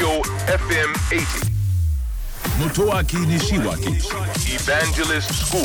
[0.00, 1.50] Tokyo FM 80.
[2.58, 4.00] Motoaki Nishiwaki
[4.48, 5.60] Evangelist School.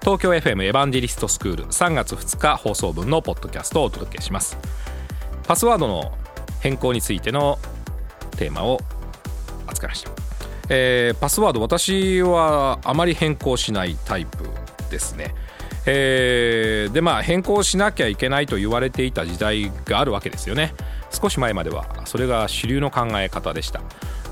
[0.00, 4.56] 東京 FM エヴァンジェリストスクール3月2日放送分のポッドキャストをお届けします
[5.46, 6.16] パスワードの
[6.60, 7.58] 変更についての
[8.38, 8.80] テーマを
[9.66, 10.10] 扱いました、
[10.70, 14.44] えーパスワード私はあまり変更しないタイプ
[14.90, 15.34] ですね
[15.86, 20.74] えーでまあ変更しなきゃいけないと言われていた時代があるわけですよね。
[21.10, 21.86] 少し前までは。
[22.06, 23.80] それが主流の考え方でした。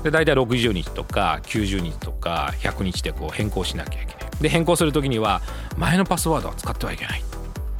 [0.03, 4.41] で大体60日とか90日とか100日でこう変更しなきゃいけない。
[4.41, 5.41] で変更する時には
[5.77, 7.23] 前のパスワードは使ってはいけない。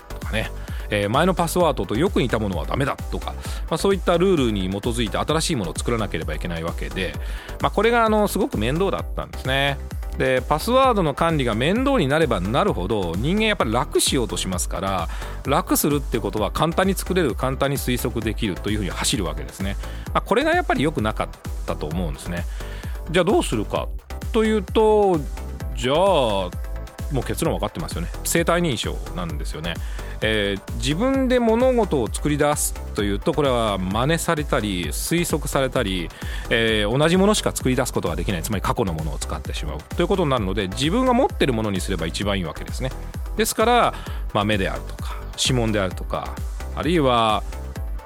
[0.10, 0.52] とかね、
[0.90, 3.34] え前のパスワードとよく似たものはダメだとか、
[3.70, 7.14] まあ、そういったルールに基づいて新しいものを作らなければいけないわけで、
[7.62, 9.78] まあ、これがあのすごく面倒だったんですね。
[10.18, 15.08] でパスワードの管理が面倒になればなるほど人間やっぱり楽しようとしますから
[15.46, 19.76] 楽するってことは簡単に作れる簡単に推測できるというふうに走るわけですね、
[20.14, 21.30] まあ、これがやっぱり良くなかっ
[21.66, 22.46] たと思うんですね。
[23.12, 23.88] じゃあどうするか
[24.32, 25.20] というと
[25.76, 28.10] じゃあもう結論分かってますよね。
[28.24, 29.74] 生体認証なんですよね、
[30.24, 36.10] えー自分で物事を作り出すというとこれは真似されたり推測されたり、
[36.50, 42.92] えー同じものしか作り出すことができないつまり過去のものを使ってしまうということになるので自分が持ってるものにすれば一番いいわけですね。
[43.38, 43.94] ですから、
[44.34, 46.36] まあ、目であるとか指紋であるとか
[46.76, 47.44] あるいは、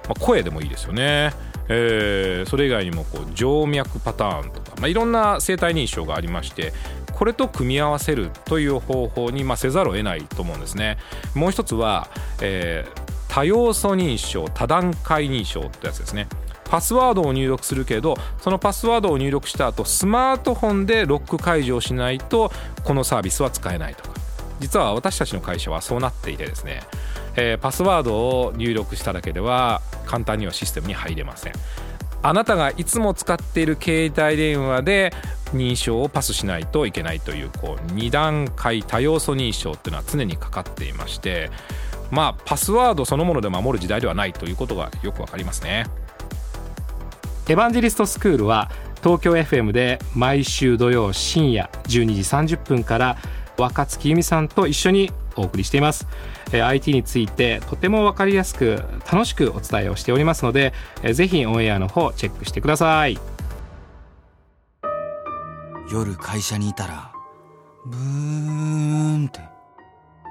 [0.08, 1.34] まあ、声でもいいですよね。
[1.70, 6.74] えーそれ以外にもこう静脈パターンとか、まあ、いろんな生体認証がありまして
[7.14, 10.98] これと組み合わせるという方法に、まあ、せざるを得ないと思うんですね。
[11.34, 12.10] もう一つは、
[12.42, 16.28] えー多要素認証多段階認証ってやつですね。
[16.64, 22.52] パスワードを入力するけどそのパスワードを入力した後スマートフォンでロック解除をしないと
[22.84, 24.07] このサービスは使えないと。
[24.60, 26.82] 実は私たちの会社はそうなっていてですね、
[27.36, 31.54] えーパスワードを入力しただけでは簡単にはシステムに入れません。
[32.24, 35.14] あなたがいつも使っている携帯電話で
[35.54, 41.52] 認証をパスしないといけないというこう2段階多要素認証っていうのは常にかかっていまして
[42.12, 45.86] まあパスワードそのもので守る時代ではないということがよくわかりますね。
[47.50, 48.70] エヴァンジェリストスクールは
[49.02, 53.18] 東京 FM で毎週土曜深夜12時30分から
[53.58, 56.08] 若月由美さんと一緒にお送りしています
[56.52, 60.74] えー IT についてとても分かりやすく楽しくお伝えをしておりますので
[61.04, 63.20] えーぜひオンエアの方チェックしてください
[65.90, 67.14] 夜会社にいたら、
[67.86, 69.40] ブーンって、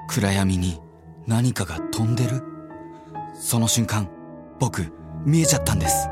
[0.09, 0.79] 暗闇に
[1.27, 2.43] 何かが飛んでる
[3.35, 4.11] その瞬間、
[4.61, 4.93] 僕、
[5.25, 6.11] 見えちゃったんです。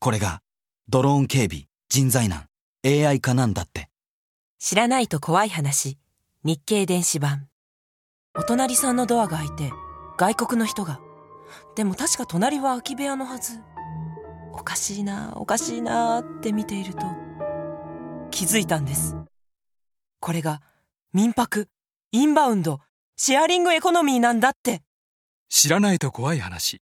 [0.00, 0.40] これが、
[0.88, 2.48] ドローン警備、人材難、
[2.84, 3.88] AI 化なんだって。
[4.58, 5.96] 知らないと怖い話
[6.46, 7.48] 日経電子版。
[8.38, 9.72] お隣さんのドアが開いて
[10.16, 11.00] 外国の人が。
[11.74, 13.58] でも確か隣は空き部屋のはず。
[14.52, 17.00] おかしいなおかしいなって見ていると
[18.30, 19.16] 気づいたんです。
[20.20, 20.62] これが
[21.12, 21.68] 民泊
[22.12, 22.78] インバウンド
[23.16, 24.82] シェアリングエコノミーなんだって。
[25.48, 26.80] 知らないと怖い話。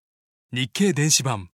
[0.53, 1.49] 日経電子版。